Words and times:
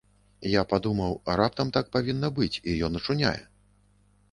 Я 0.51 0.61
падумаў, 0.71 1.13
а 1.29 1.35
раптам 1.41 1.67
так 1.77 1.93
павінна 1.97 2.33
быць, 2.41 2.51
і 2.69 2.77
ён 2.91 2.99
ачуняе. 3.03 3.39